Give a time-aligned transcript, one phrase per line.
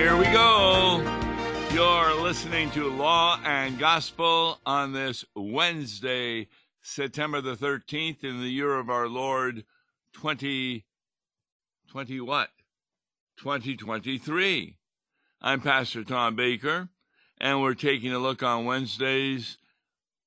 [0.00, 1.02] Here we go.
[1.74, 6.48] You're listening to Law and Gospel on this Wednesday,
[6.80, 9.64] September the 13th, in the year of our Lord
[10.14, 10.82] 2020
[12.20, 12.48] what?
[13.40, 14.78] 2023.
[15.42, 16.88] I'm Pastor Tom Baker,
[17.38, 19.58] and we're taking a look on Wednesdays,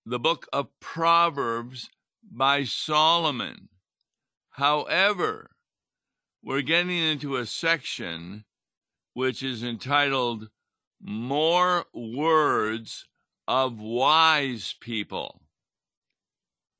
[0.06, 1.90] the book of Proverbs
[2.32, 3.70] by Solomon.
[4.52, 5.50] However,
[6.44, 8.46] we're getting into a section
[9.14, 10.50] which is entitled
[11.02, 13.06] More Words
[13.48, 15.42] of Wise People.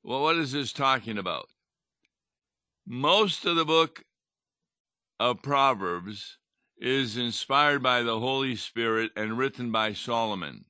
[0.02, 1.48] Well, what is this talking about?
[2.86, 4.04] Most of the book
[5.18, 6.38] of Proverbs
[6.76, 10.64] is inspired by the Holy Spirit and written by Solomon.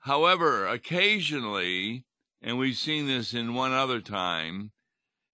[0.00, 2.04] However, occasionally,
[2.40, 4.72] and we've seen this in one other time,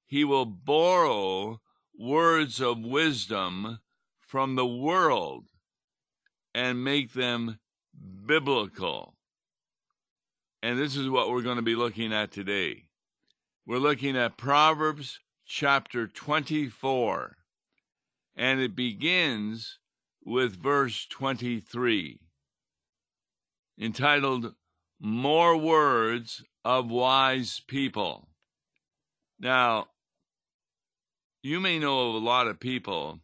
[0.07, 1.61] he will borrow
[1.99, 3.81] words of wisdom
[4.29, 5.47] from the world
[6.55, 7.59] and make them
[8.27, 9.15] biblical.
[10.63, 12.85] And this is what we're going to be looking at today.
[13.67, 17.37] We're looking at Proverbs chapter 24,
[18.37, 19.79] and it begins
[20.23, 22.21] with verse 23,
[23.81, 24.53] entitled
[25.01, 28.29] More Words of Wise People.
[29.41, 29.87] Now,
[31.43, 33.21] you may know of a lot of people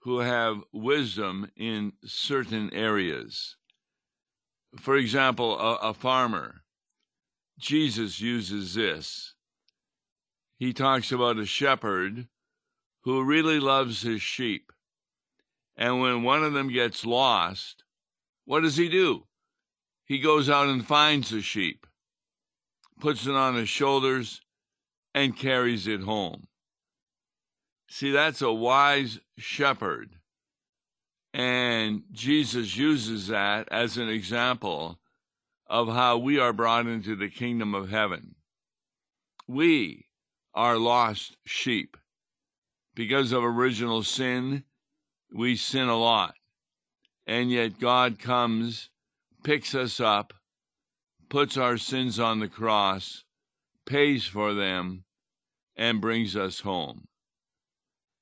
[0.00, 3.56] who have wisdom in certain areas.
[4.76, 6.62] For example, a, a farmer.
[7.58, 9.34] Jesus uses this.
[10.56, 12.28] He talks about a shepherd
[13.02, 14.72] who really loves his sheep.
[15.76, 17.84] And when one of them gets lost,
[18.44, 19.24] what does he do?
[20.04, 21.86] He goes out and finds the sheep,
[22.98, 24.40] puts it on his shoulders,
[25.14, 26.48] and carries it home.
[27.88, 30.10] See, that's a wise shepherd.
[31.32, 34.98] And Jesus uses that as an example
[35.66, 38.34] of how we are brought into the kingdom of heaven.
[39.46, 40.06] We
[40.54, 41.96] are lost sheep.
[42.94, 44.64] Because of original sin,
[45.32, 46.34] we sin a lot.
[47.26, 48.90] And yet God comes,
[49.44, 50.34] picks us up,
[51.28, 53.24] puts our sins on the cross,
[53.86, 55.04] pays for them,
[55.76, 57.06] and brings us home.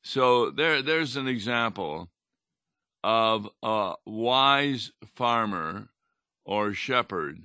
[0.06, 2.09] So there, there's an example
[3.03, 5.89] of a wise farmer
[6.44, 7.43] or shepherd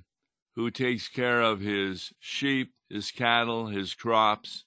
[0.54, 4.64] who takes care of his sheep, his cattle, his crops,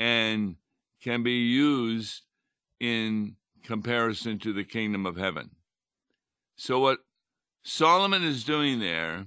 [0.00, 0.56] and
[1.04, 2.22] can be used
[2.80, 5.50] in comparison to the kingdom of heaven.
[6.56, 6.98] So, what
[7.62, 9.26] Solomon is doing there,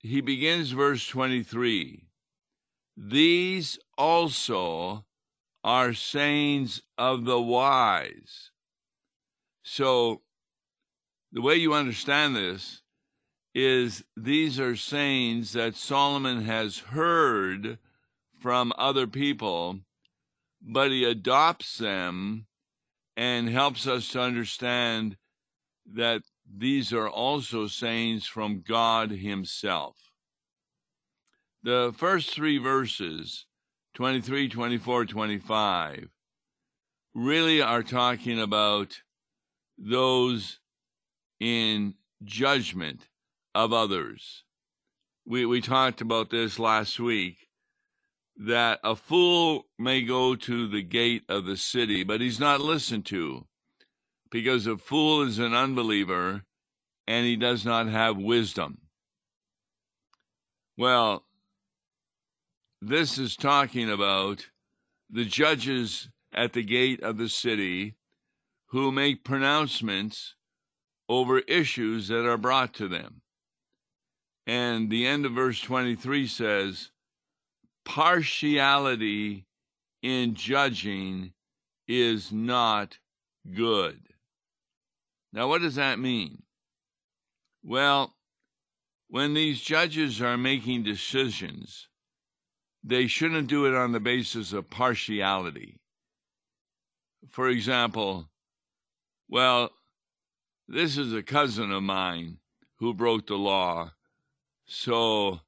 [0.00, 2.08] he begins verse 23
[2.96, 5.04] These also
[5.66, 8.52] are sayings of the wise.
[9.64, 10.22] So,
[11.32, 12.82] the way you understand this
[13.52, 17.78] is these are sayings that Solomon has heard
[18.38, 19.80] from other people,
[20.62, 22.46] but he adopts them
[23.16, 25.16] and helps us to understand
[25.94, 29.96] that these are also sayings from God Himself.
[31.64, 33.45] The first three verses
[33.96, 36.08] 23, 24, 25
[37.14, 39.00] really are talking about
[39.78, 40.60] those
[41.40, 43.08] in judgment
[43.54, 44.44] of others.
[45.24, 47.48] We, we talked about this last week
[48.36, 53.06] that a fool may go to the gate of the city, but he's not listened
[53.06, 53.46] to
[54.30, 56.42] because a fool is an unbeliever
[57.08, 58.76] and he does not have wisdom.
[60.76, 61.24] Well,
[62.88, 64.46] this is talking about
[65.10, 67.96] the judges at the gate of the city
[68.66, 70.36] who make pronouncements
[71.08, 73.22] over issues that are brought to them.
[74.46, 76.92] And the end of verse 23 says,
[77.84, 79.46] partiality
[80.02, 81.32] in judging
[81.88, 82.98] is not
[83.52, 84.00] good.
[85.32, 86.42] Now, what does that mean?
[87.64, 88.14] Well,
[89.08, 91.88] when these judges are making decisions,
[92.86, 95.80] they shouldn't do it on the basis of partiality.
[97.28, 98.30] For example,
[99.28, 99.70] well,
[100.68, 102.38] this is a cousin of mine
[102.78, 103.90] who broke the law,
[104.66, 105.40] so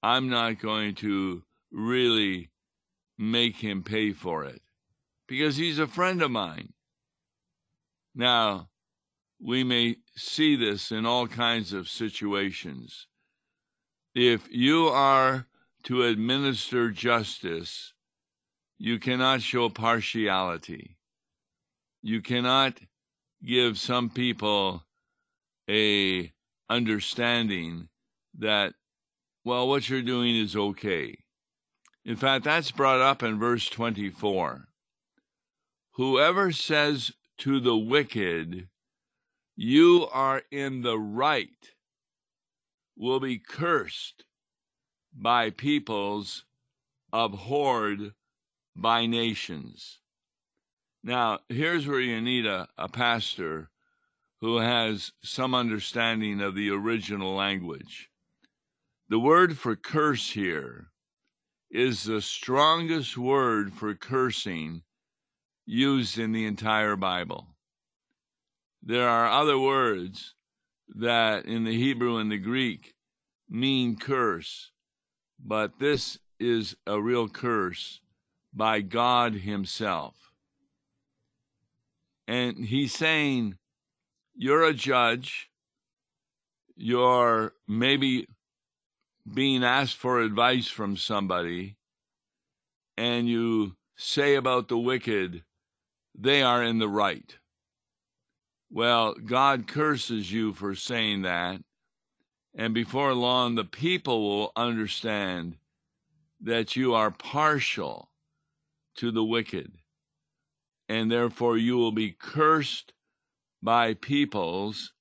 [0.00, 2.50] I'm not going to really
[3.18, 4.62] make him pay for it
[5.26, 6.72] because he's a friend of mine.
[8.14, 8.68] Now,
[9.42, 13.08] we may see this in all kinds of situations.
[14.14, 15.46] If you are
[15.84, 17.92] to administer justice,
[18.78, 20.96] you cannot show partiality.
[22.02, 22.80] You cannot
[23.44, 24.84] give some people
[25.68, 26.32] a
[26.68, 27.88] understanding
[28.38, 28.74] that
[29.44, 31.18] well what you're doing is okay.
[32.04, 34.68] In fact that's brought up in verse 24
[35.92, 38.68] whoever says to the wicked
[39.56, 41.74] you are in the right
[42.96, 44.24] will be cursed
[45.14, 46.44] by peoples
[47.12, 48.14] abhorred
[48.76, 50.00] by nations
[51.02, 53.70] now, here's where you need a, a pastor
[54.40, 58.10] who has some understanding of the original language.
[59.08, 60.88] The word for curse here
[61.70, 64.82] is the strongest word for cursing
[65.64, 67.56] used in the entire Bible.
[68.82, 70.34] There are other words
[70.88, 72.94] that in the Hebrew and the Greek
[73.48, 74.70] mean curse,
[75.44, 78.00] but this is a real curse
[78.52, 80.14] by God Himself.
[82.26, 83.56] And he's saying,
[84.34, 85.50] You're a judge.
[86.76, 88.26] You're maybe
[89.32, 91.76] being asked for advice from somebody,
[92.96, 95.44] and you say about the wicked,
[96.18, 97.36] they are in the right.
[98.70, 101.60] Well, God curses you for saying that,
[102.54, 105.56] and before long, the people will understand
[106.40, 108.10] that you are partial
[108.96, 109.72] to the wicked
[110.88, 112.92] and therefore you will be cursed
[113.62, 114.92] by peoples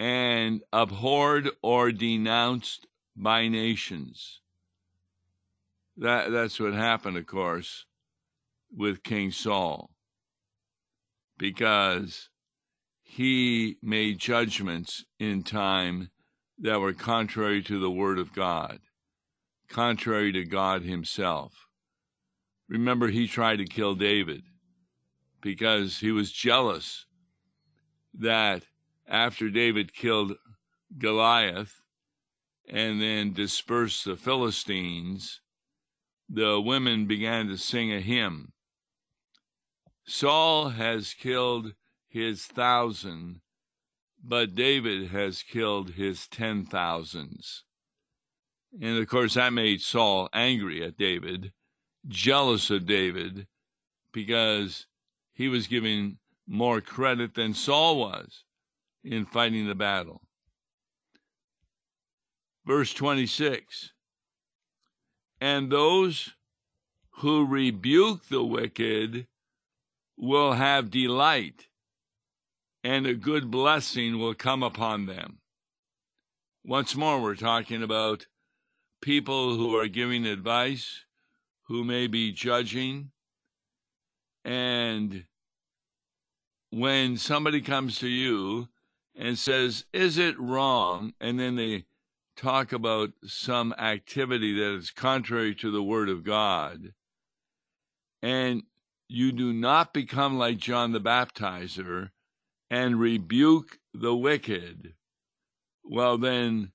[0.00, 4.40] and abhorred or denounced by nations.
[5.96, 7.86] That, that's what happened, of course,
[8.76, 9.90] with King Saul,
[11.38, 12.28] because
[13.02, 16.10] he made judgments in time
[16.58, 18.80] that were contrary to the Word of God,
[19.68, 21.66] contrary to God Himself.
[22.68, 24.42] Remember, he tried to kill David
[25.40, 27.06] because he was jealous
[28.12, 28.64] that
[29.06, 30.34] after David killed
[30.98, 31.82] Goliath
[32.68, 35.40] and then dispersed the Philistines,
[36.28, 38.52] the women began to sing a hymn.
[40.06, 41.74] Saul has killed
[42.08, 43.40] his thousand,
[44.22, 47.64] but David has killed his ten thousands.
[48.80, 51.52] And of course, that made Saul angry at David,
[52.08, 53.46] jealous of David,
[54.12, 54.86] because
[55.32, 58.44] he was giving more credit than Saul was
[59.04, 60.22] in fighting the battle.
[62.66, 63.92] Verse 26
[65.40, 66.34] And those
[67.18, 69.26] who rebuke the wicked
[70.16, 71.68] will have delight,
[72.86, 75.38] and a good blessing will come upon them.
[76.64, 78.28] Once more, we're talking about
[79.02, 81.04] people who are giving advice,
[81.64, 83.10] who may be judging,
[84.44, 85.24] and
[86.70, 88.68] when somebody comes to you
[89.16, 91.12] and says, Is it wrong?
[91.20, 91.86] And then they
[92.36, 96.92] talk about some activity that is contrary to the Word of God,
[98.22, 98.62] and
[99.08, 102.10] you do not become like John the Baptizer
[102.70, 104.94] and rebuke the wicked,
[105.84, 106.72] well, then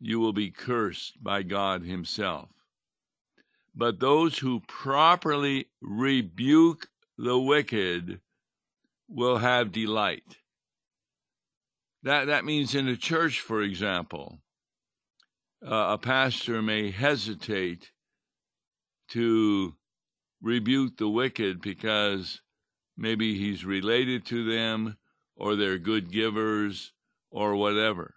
[0.00, 2.48] you will be cursed by God Himself.
[3.74, 8.20] But those who properly rebuke the wicked
[9.08, 10.38] will have delight.
[12.02, 14.38] That, that means in a church, for example,
[15.64, 17.90] uh, a pastor may hesitate
[19.08, 19.74] to
[20.40, 22.40] rebuke the wicked because
[22.98, 24.98] maybe he's related to them
[25.36, 26.92] or they're good givers
[27.30, 28.16] or whatever.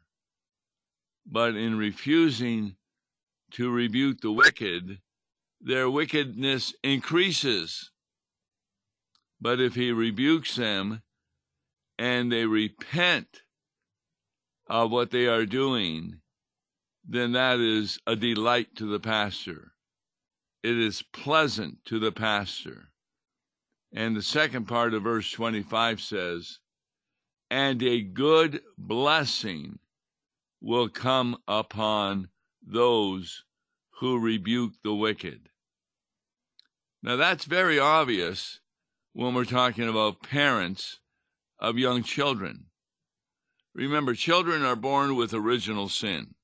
[1.26, 2.76] But in refusing
[3.52, 5.00] to rebuke the wicked,
[5.62, 7.92] their wickedness increases.
[9.40, 11.04] But if he rebukes them
[12.00, 13.44] and they repent
[14.68, 16.22] of what they are doing,
[17.08, 19.74] then that is a delight to the pastor.
[20.64, 22.91] It is pleasant to the pastor.
[23.94, 26.60] And the second part of verse 25 says,
[27.50, 29.80] And a good blessing
[30.62, 32.30] will come upon
[32.66, 33.44] those
[34.00, 35.50] who rebuke the wicked.
[37.04, 38.60] Now, that's very obvious
[39.14, 41.00] when we're talking about parents
[41.60, 42.66] of young children.
[43.74, 46.36] Remember, children are born with original sin.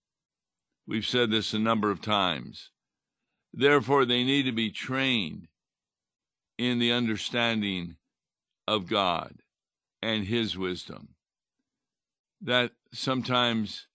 [0.88, 2.72] We've said this a number of times.
[3.54, 5.48] Therefore, they need to be trained
[6.58, 7.98] in the understanding
[8.68, 9.42] of God
[10.02, 11.10] and His wisdom.
[12.42, 13.88] That sometimes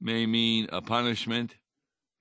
[0.00, 1.56] may mean a punishment,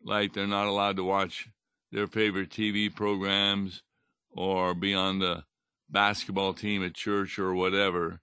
[0.03, 1.49] like they're not allowed to watch
[1.91, 3.83] their favorite TV programs
[4.31, 5.43] or be on the
[5.89, 8.21] basketball team at church or whatever.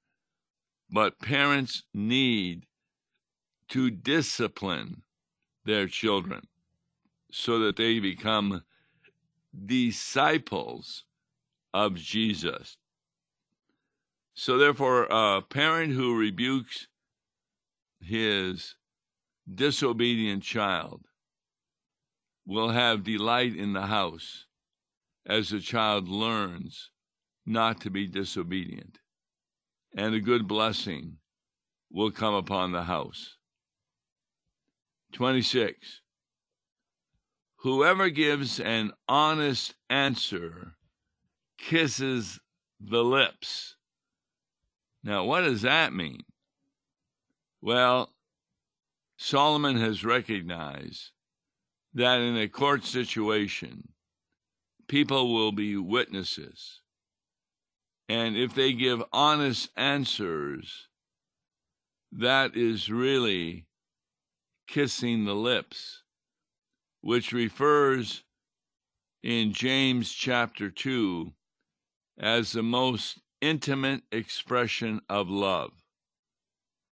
[0.90, 2.66] but parents need
[3.68, 5.02] to discipline
[5.64, 6.47] their children
[7.33, 8.62] so that they become
[9.66, 11.04] disciples
[11.75, 12.78] of Jesus.
[14.33, 16.87] So, therefore, a parent who rebukes
[18.00, 18.76] his
[19.52, 21.02] disobedient child
[22.47, 24.47] will have delight in the house
[25.26, 26.90] as the child learns
[27.47, 28.99] not to be disobedient,
[29.97, 31.16] and a good blessing
[31.90, 33.37] will come upon the house.
[35.12, 36.00] 26.
[37.59, 40.74] Whoever gives an honest answer
[41.64, 42.40] kisses
[42.78, 43.76] the lips.
[45.02, 46.21] Now, what does that mean?
[47.62, 48.11] Well,
[49.16, 51.11] Solomon has recognized
[51.94, 53.88] that in a court situation,
[54.88, 56.83] people will be witnesses.
[58.09, 60.88] And if they give honest answers,
[62.12, 63.66] that is really
[64.66, 66.02] kissing the lips,
[67.00, 68.23] which refers
[69.23, 71.33] in James chapter 2
[72.18, 75.73] as the most intimate expression of love.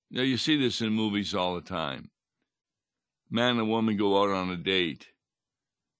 [0.09, 2.09] Now, you see this in movies all the time.
[3.29, 5.07] Man and woman go out on a date,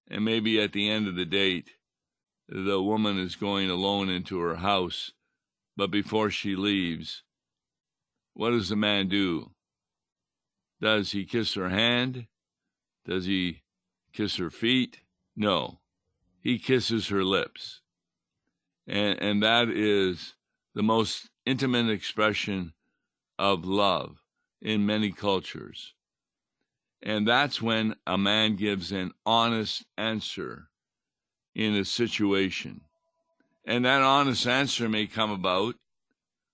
[0.10, 1.72] and maybe at the end of the date,
[2.50, 5.14] the woman is going alone into her house,
[5.78, 7.24] but before she leaves,
[8.34, 9.52] what does the man do?
[10.82, 12.28] Does he kiss her hand?
[13.06, 13.62] Does he
[14.14, 15.02] kiss her feet?
[15.36, 15.80] No.
[16.42, 17.81] He kisses her lips.
[18.88, 20.34] And, and that is
[20.74, 22.74] the most intimate expression
[23.38, 24.18] of love
[24.62, 25.94] in many cultures.
[27.04, 30.68] And that's when a man gives an honest answer
[31.56, 32.82] in a situation.
[33.66, 35.76] And that honest answer may come about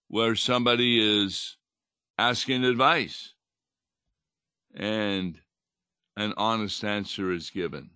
[0.08, 1.58] where somebody is
[2.18, 3.34] asking advice
[4.74, 5.40] and
[6.16, 7.90] an honest answer is given.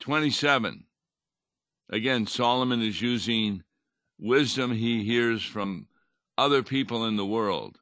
[0.00, 0.84] 27.
[1.90, 3.62] Again, Solomon is using
[4.18, 5.88] wisdom he hears from
[6.38, 7.78] other people in the world.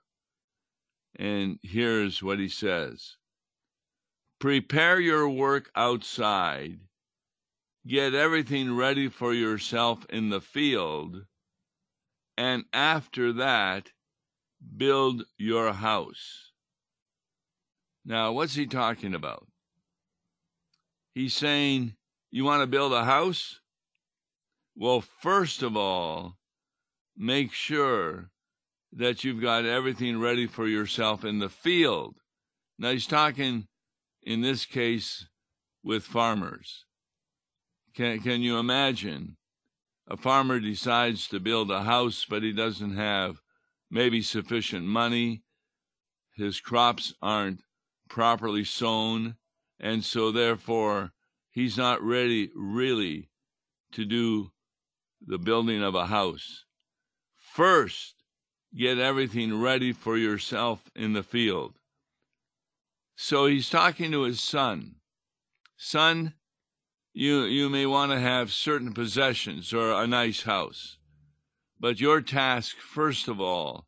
[1.16, 3.16] And here's what he says
[4.38, 6.80] Prepare your work outside,
[7.86, 11.26] get everything ready for yourself in the field,
[12.38, 13.90] and after that,
[14.76, 16.52] build your house.
[18.04, 19.46] Now, what's he talking about?
[21.14, 21.96] He's saying,
[22.30, 23.59] You want to build a house?
[24.80, 26.38] Well, first of all,
[27.14, 28.30] make sure
[28.90, 32.16] that you've got everything ready for yourself in the field.
[32.78, 33.66] Now, he's talking
[34.22, 35.26] in this case
[35.84, 36.86] with farmers.
[37.94, 39.36] Can, can you imagine?
[40.08, 43.42] A farmer decides to build a house, but he doesn't have
[43.90, 45.42] maybe sufficient money.
[46.36, 47.60] His crops aren't
[48.08, 49.36] properly sown,
[49.78, 51.12] and so therefore
[51.50, 53.28] he's not ready really
[53.92, 54.52] to do
[55.24, 56.64] the building of a house.
[57.36, 58.14] First,
[58.74, 61.74] get everything ready for yourself in the field.
[63.16, 64.96] So he's talking to his son.
[65.76, 66.34] Son,
[67.12, 70.98] you, you may want to have certain possessions or a nice house,
[71.78, 73.86] but your task, first of all,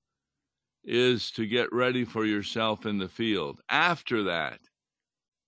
[0.84, 3.60] is to get ready for yourself in the field.
[3.68, 4.58] After that,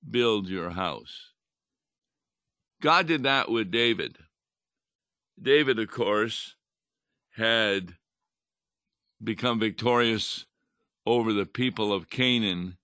[0.09, 1.33] build your house.
[2.81, 4.19] God did that with David.
[5.41, 6.55] David, of course,
[7.37, 7.95] had
[9.23, 10.47] become victorious
[11.07, 12.77] over the people of Canaan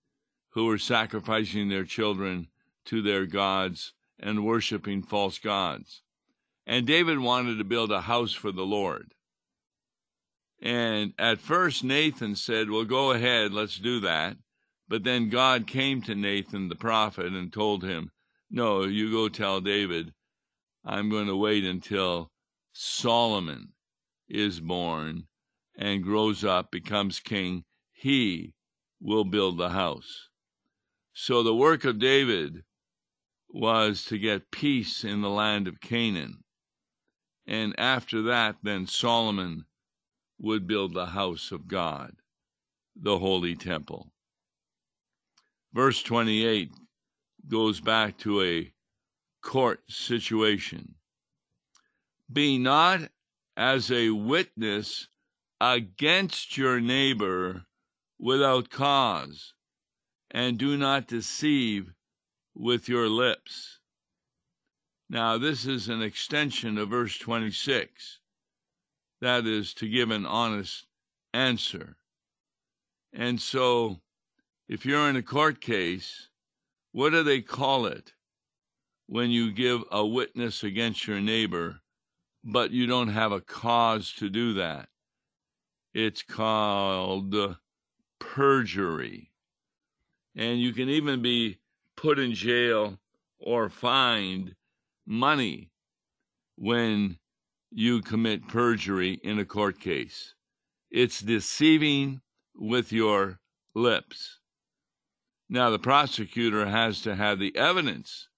[0.51, 2.49] who were sacrificing their children
[2.87, 6.03] to their gods and worshiping false gods.
[6.67, 9.15] And David wanted to build a house for the Lord.
[10.61, 14.37] And at first, Nathan said, Well, go ahead, let's do that.
[14.89, 18.11] But then God came to Nathan the prophet and told him,
[18.51, 20.13] No, you go tell David,
[20.85, 22.31] I'm going to wait until
[22.73, 23.73] Solomon
[24.29, 25.25] is born
[25.77, 28.55] and grows up, becomes king, he
[29.01, 30.29] will build the house.
[31.13, 32.65] So the work of David
[33.49, 36.45] was to get peace in the land of Canaan.
[37.47, 39.65] And after that, then Solomon
[40.39, 42.13] would build the house of God,
[42.95, 44.13] the holy temple.
[45.73, 46.71] Verse 28
[47.49, 48.73] goes back to a
[49.43, 50.95] court situation.
[52.33, 53.11] Be not
[53.57, 55.09] as a witness
[55.61, 57.65] against your neighbor
[58.19, 59.55] without cause,
[60.31, 61.93] and do not deceive
[62.55, 63.81] with your lips.
[65.09, 68.21] Now, this is an extension of verse 26.
[69.21, 70.87] That is to give an honest
[71.35, 71.97] answer.
[73.13, 74.01] And so,
[74.69, 76.29] if you're in a court case,
[76.93, 78.13] what do they call it
[79.07, 81.80] when you give a witness against your neighbor,
[82.45, 84.89] but you don't have a cause to do that?
[85.93, 87.57] It's called
[88.19, 89.33] perjury.
[90.37, 91.59] And you can even be
[91.97, 92.99] put in jail
[93.39, 94.55] or fined
[95.07, 95.71] money
[96.57, 97.19] when
[97.71, 100.35] you commit perjury in a court case.
[100.91, 102.21] It's deceiving
[102.55, 103.41] with your
[103.75, 104.39] lips.
[105.49, 108.29] Now, the prosecutor has to have the evidence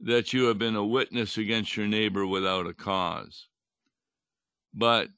[0.00, 3.48] that you have been a witness against your neighbor without a cause.
[4.72, 5.08] But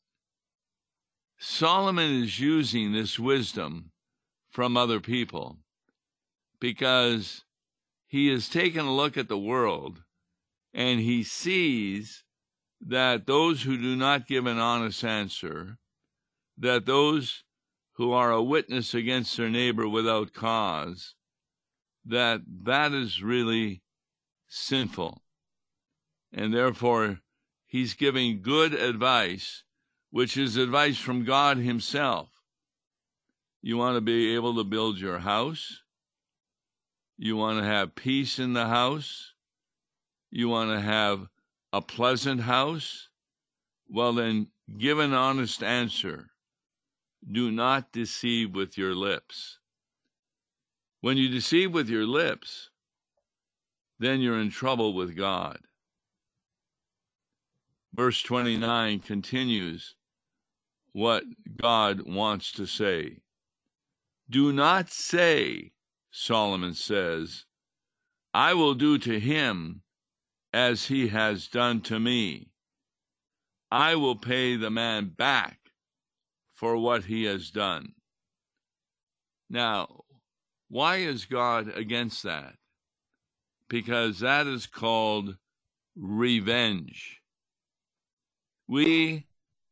[1.39, 3.93] Solomon is using this wisdom
[4.51, 5.59] from other people
[6.61, 7.45] because
[8.07, 10.03] he has taken a look at the world
[10.73, 12.25] and he sees
[12.81, 15.79] that those who do not give an honest answer,
[16.57, 17.45] that those
[17.95, 21.15] who are a witness against their neighbor without cause,
[22.05, 23.83] that that is really
[24.51, 25.23] sinful.
[26.33, 27.21] And therefore,
[27.67, 29.63] he's giving good advice,
[30.11, 32.29] which is advice from God himself.
[33.63, 35.83] You want to be able to build your house.
[37.17, 39.33] You want to have peace in the house.
[40.31, 41.29] You want to have
[41.73, 43.09] a pleasant house?
[43.89, 46.31] Well, then give an honest answer.
[47.31, 49.59] Do not deceive with your lips.
[51.03, 52.71] When you deceive with your lips,
[54.01, 55.59] then you're in trouble with God.
[57.95, 59.95] Verse 29 continues
[60.93, 61.23] what
[61.57, 63.19] God wants to say.
[64.29, 65.73] Do not say,
[66.11, 67.45] Solomon says,
[68.33, 69.83] I will do to him
[70.53, 72.49] as he has done to me.
[73.71, 75.59] I will pay the man back
[76.55, 77.93] for what he has done.
[79.51, 80.05] Now,
[80.69, 82.55] why is God against that?
[83.71, 85.37] Because that is called
[85.97, 87.23] revenge.
[88.69, 89.27] We,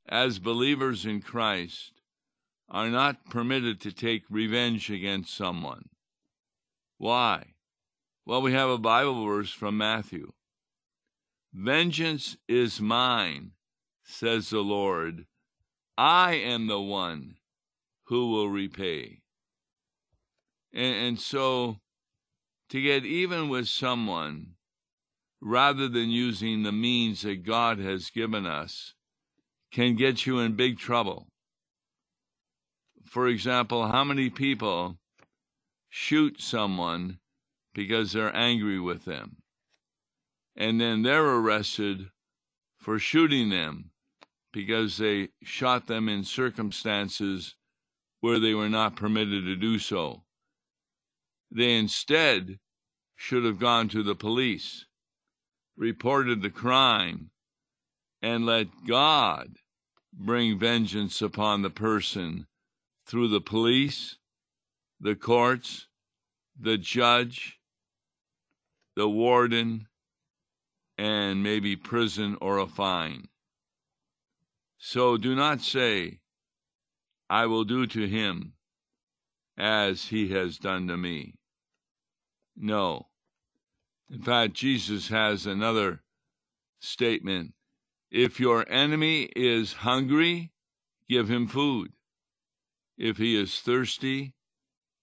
[0.08, 1.92] as believers in Christ,
[2.70, 5.90] are not permitted to take revenge against someone.
[6.96, 7.54] Why?
[8.24, 10.32] Well, we have a Bible verse from Matthew.
[11.52, 13.52] Vengeance is mine,
[14.04, 15.26] says the Lord.
[15.96, 17.36] I am the one
[18.04, 19.22] who will repay.
[20.72, 21.80] And, and, so,
[22.70, 24.54] to get even with someone,
[25.40, 28.94] rather than using the means that God has given us,
[29.72, 31.28] can get you in big trouble.
[33.04, 34.98] For example, how many people
[35.88, 37.18] shoot someone
[37.74, 39.38] because they're angry with them?
[40.58, 42.10] and then they're arrested
[42.76, 43.90] for shooting them
[44.52, 47.54] because they shot them in circumstances
[48.20, 50.24] where they were not permitted to do so.
[51.50, 52.58] They instead
[53.16, 54.86] should have gone to the police,
[55.76, 57.30] reported the crime,
[58.20, 59.56] and let God
[60.12, 62.46] bring vengeance upon the person
[63.06, 64.16] through the police,
[65.00, 65.86] the courts,
[66.58, 67.58] the judge,
[68.96, 69.86] the warden,
[70.98, 73.28] and maybe prison or a fine.
[74.78, 76.20] So do not say,
[77.30, 78.54] I will do to him
[79.56, 81.37] as he has done to me.
[82.60, 83.06] No.
[84.10, 86.02] In fact, Jesus has another
[86.80, 87.54] statement.
[88.10, 90.50] If your enemy is hungry,
[91.08, 91.92] give him food.
[92.96, 94.34] If he is thirsty,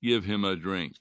[0.03, 0.95] give him a drink.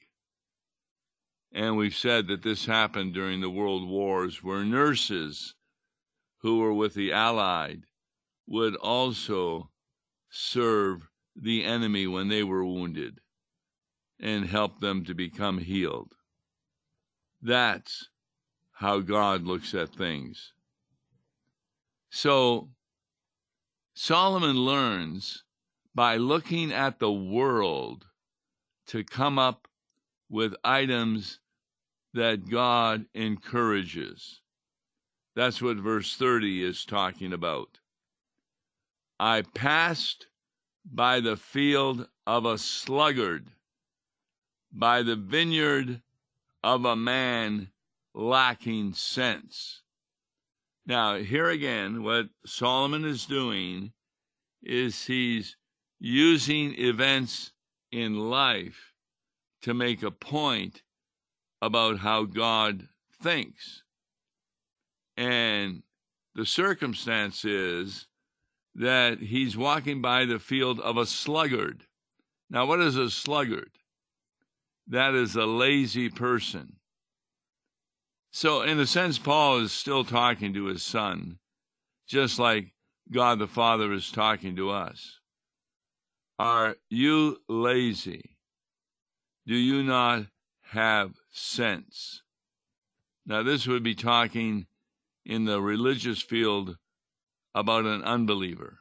[1.53, 5.55] And we've said that this happened during the world wars, where nurses
[6.38, 7.85] who were with the Allied
[8.47, 9.71] would also
[10.31, 13.21] serve the enemy when they were wounded
[14.21, 16.14] and help them to become healed.
[17.44, 18.09] That's
[18.72, 20.54] how God looks at things.
[22.11, 22.70] So,
[23.94, 25.44] Solomon learns
[25.94, 28.07] by looking at the world
[28.87, 29.68] to come up
[30.30, 31.38] with items
[32.14, 34.40] that God encourages.
[35.37, 37.78] That's what verse 30 is talking about.
[39.20, 40.28] I passed
[40.85, 43.50] by the field of a sluggard,
[44.72, 46.00] by the vineyard
[46.64, 47.68] of a man
[48.14, 49.83] lacking sense.
[50.87, 53.92] Now, here again, what Solomon is doing
[54.62, 55.57] is he's
[56.00, 57.53] using events
[57.92, 58.94] in life
[59.61, 60.83] to make a point
[61.61, 62.88] about how God
[63.22, 63.83] thinks.
[65.18, 65.83] And
[66.35, 68.07] the circumstance is
[68.74, 71.85] that he's walking by the field of a sluggard.
[72.48, 73.70] Now, what is a sluggard?
[74.87, 76.77] That is a lazy person.
[78.31, 81.38] So, in a sense, Paul is still talking to his son,
[82.07, 82.75] just like
[83.11, 85.20] God the Father is talking to us.
[86.38, 88.37] Are you lazy?
[89.47, 90.27] Do you not
[90.73, 92.23] have sense?
[93.25, 94.66] Now, this would be talking
[95.25, 96.77] in the religious field
[97.55, 98.81] about an unbeliever.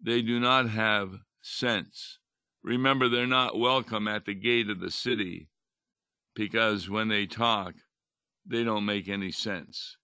[0.00, 2.18] They do not have sense.
[2.62, 5.48] Remember, they're not welcome at the gate of the city
[6.34, 7.74] because when they talk,
[8.46, 9.96] they don't make any sense.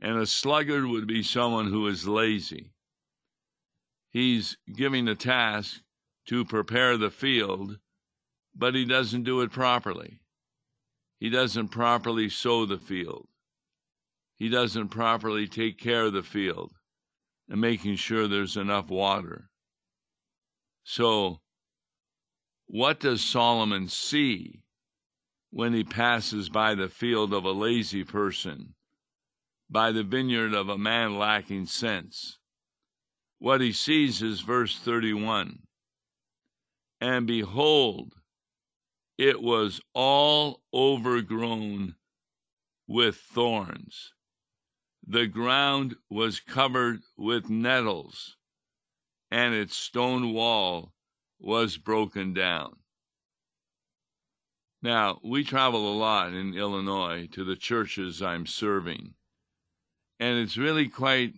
[0.00, 2.72] And a sluggard would be someone who is lazy.
[4.10, 5.80] He's giving the task
[6.28, 7.78] to prepare the field,
[8.54, 10.20] but he doesn't do it properly.
[11.18, 13.28] He doesn't properly sow the field.
[14.36, 16.72] He doesn't properly take care of the field
[17.48, 19.50] and making sure there's enough water.
[20.82, 21.40] So,
[22.74, 24.60] what does Solomon see
[25.50, 28.74] when he passes by the field of a lazy person,
[29.70, 32.40] by the vineyard of a man lacking sense.
[33.38, 35.60] What he sees is verse 31
[37.00, 38.14] And behold,
[39.16, 41.94] it was all overgrown
[42.88, 44.14] with thorns.
[45.06, 48.36] The ground was covered with nettles,
[49.30, 50.93] and its stone wall
[51.44, 52.74] was broken down.
[54.82, 59.14] Now, we travel a lot in Illinois to the churches I'm serving,
[60.18, 61.34] and it's really quite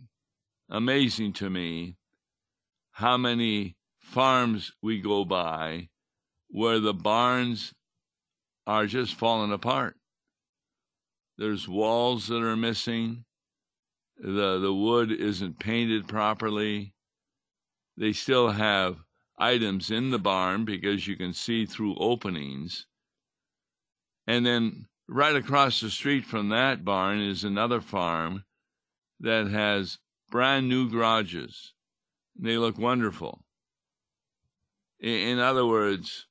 [0.69, 1.97] amazing to me
[2.93, 5.89] how many farms we go by
[6.49, 7.73] where the barns
[8.67, 9.97] are just falling apart.
[11.37, 13.25] There's walls that are missing.
[14.19, 16.95] The, the wood isn't painted properly.
[17.97, 19.06] They still have
[19.39, 22.87] items in the barn because you can see through openings
[24.27, 28.45] and then right across the street from that barn is another farm
[29.21, 29.99] that has
[30.31, 31.73] brand new garages.
[32.39, 33.45] They look wonderful.
[35.01, 36.27] In other words,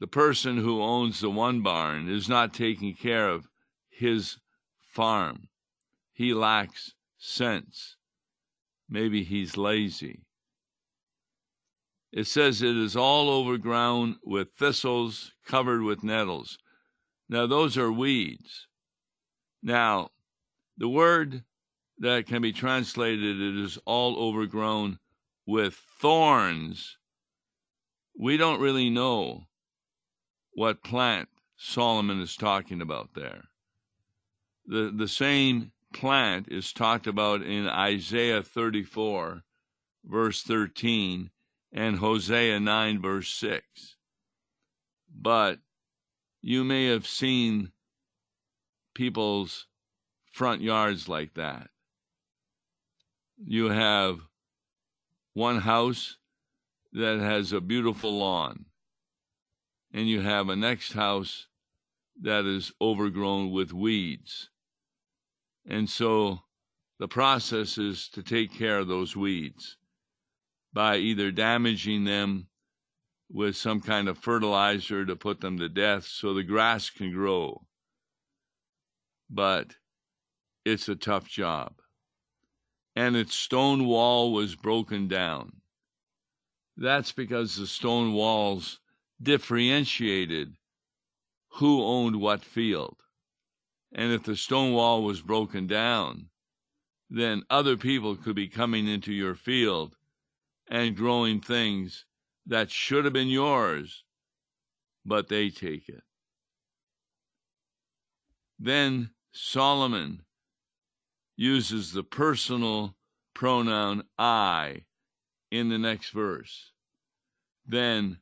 [0.00, 3.48] the person who owns the one barn is not taking care of
[3.90, 4.38] his
[4.80, 5.48] farm.
[6.12, 7.96] He lacks sense.
[8.88, 10.22] Maybe he's lazy.
[12.12, 16.58] It says it is all overgrown with thistles, covered with nettles.
[17.28, 18.66] Now, those are weeds.
[19.62, 20.10] Now,
[20.76, 21.44] the word
[21.98, 24.98] that can be translated, it is all overgrown
[25.46, 26.96] with thorns.
[28.18, 29.46] We don't really know
[30.52, 33.44] what plant Solomon is talking about there.
[34.66, 39.42] The, the same plant is talked about in Isaiah 34,
[40.04, 41.30] verse 13,
[41.72, 43.96] and Hosea 9, verse 6.
[45.14, 45.58] But
[46.40, 47.72] you may have seen
[48.94, 49.66] people's
[50.32, 51.68] front yards like that.
[53.36, 54.20] You have
[55.34, 56.18] one house
[56.92, 58.66] that has a beautiful lawn,
[59.92, 61.46] and you have a next house
[62.20, 64.50] that is overgrown with weeds.
[65.66, 66.40] And so
[66.98, 69.76] the process is to take care of those weeds
[70.78, 72.46] by either damaging them
[73.28, 77.66] with some kind of fertilizer to put them to death so the grass can grow.
[79.28, 79.74] But
[80.64, 81.72] it's a tough job.
[82.94, 85.50] And its stone wall was broken down.
[86.76, 88.78] That's because the stone walls
[89.20, 90.54] differentiated
[91.54, 92.98] who owned what field.
[93.92, 96.26] And if the stone wall was broken down,
[97.10, 99.96] then other people could be coming into your field
[100.70, 102.04] and growing things
[102.46, 104.04] that should have been yours,
[105.04, 106.02] but they take it.
[108.58, 110.22] Then Solomon
[111.36, 112.96] uses the personal
[113.34, 114.84] pronoun I
[115.50, 116.72] in the next verse.
[117.66, 118.18] Then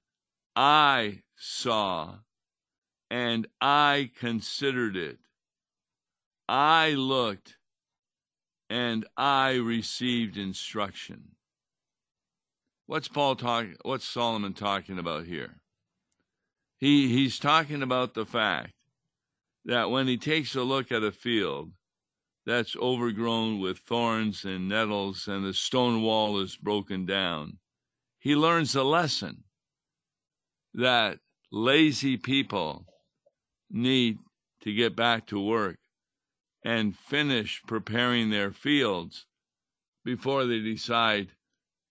[0.55, 2.17] I saw
[3.11, 5.19] and I considered it.
[6.49, 7.57] I looked
[8.69, 11.36] and I received instruction.
[12.87, 13.77] What's Paul talking?
[13.83, 15.57] What's Solomon talking about here?
[16.79, 18.75] He he's talking about the fact
[19.65, 21.73] that when he takes a look at a field
[22.45, 27.59] that's overgrown with thorns and nettles and the stone wall is broken down,
[28.21, 29.43] he learns a lesson
[30.75, 31.19] that
[31.51, 32.87] lazy people
[33.69, 34.19] need
[34.61, 35.79] to get back to work
[36.65, 39.27] and finish preparing their fields
[40.05, 41.33] before they decide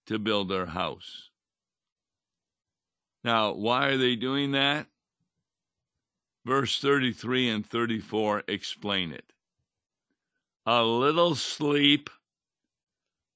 [0.07, 1.29] to build their house.
[3.23, 4.87] Now, why are they doing that?
[6.45, 9.33] Verse 33 and 34 explain it.
[10.67, 12.09] A little sleep,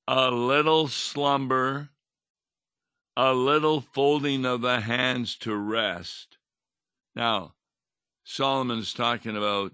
[0.08, 1.90] a little slumber,
[3.18, 6.38] a little folding of the hands to rest.
[7.16, 7.56] Now,
[8.24, 9.74] Solomon's talking about,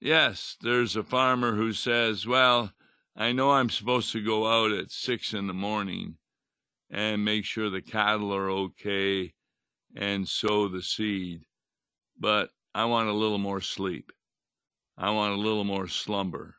[0.00, 2.72] yes, there's a farmer who says, well,
[3.20, 6.18] I know I'm supposed to go out at six in the morning
[6.88, 9.34] and make sure the cattle are okay
[9.96, 11.40] and sow the seed,
[12.16, 14.12] but I want a little more sleep.
[14.96, 16.54] I want a little more slumber.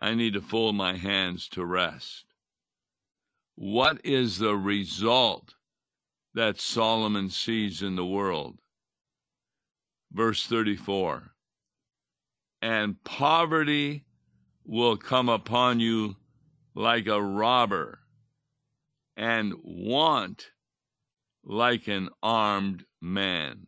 [0.00, 2.24] I need to fold my hands to rest.
[3.54, 5.54] What is the result
[6.32, 8.58] that Solomon sees in the world?
[10.10, 11.34] Verse 34
[12.62, 14.06] And poverty
[14.68, 16.14] will come upon you
[16.74, 17.98] like a robber,
[19.16, 20.50] and want
[21.42, 23.66] like an armed man.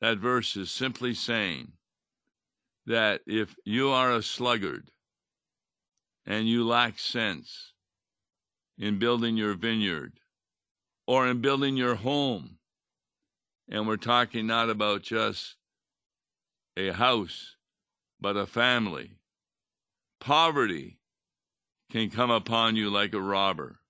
[0.00, 1.72] That verse is simply saying
[2.86, 4.90] that if you are a sluggard
[6.24, 7.72] and you lack sense,
[8.78, 10.20] in building your vineyard
[11.06, 12.58] or in building your home.
[13.68, 15.56] And we're talking not about just
[16.76, 17.55] a house,
[18.20, 19.18] but a family.
[20.20, 20.98] Poverty
[21.90, 23.80] can come upon you like a robber,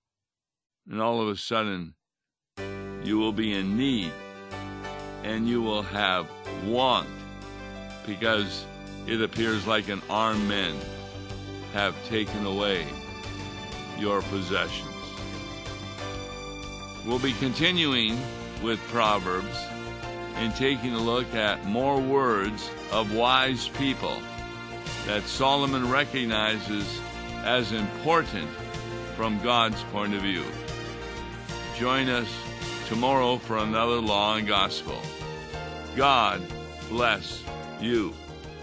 [0.89, 1.95] and all of a sudden
[3.03, 4.11] you will be in need
[5.23, 6.29] and you will have
[6.65, 7.07] want
[8.05, 8.65] because
[9.07, 10.75] it appears like an armed men
[11.73, 12.85] have taken away
[13.97, 14.87] your possessions.
[17.05, 18.17] We'll be continuing
[18.61, 19.57] with Proverbs
[20.37, 24.17] and taking a look at more words of wise people
[25.05, 27.01] that Solomon recognizes
[27.43, 28.49] as important
[29.15, 30.43] from God's point of view.
[31.75, 32.29] Join us
[32.87, 35.01] tomorrow for another Law and Gospel.
[35.95, 36.41] God
[36.89, 37.43] bless
[37.81, 38.13] you.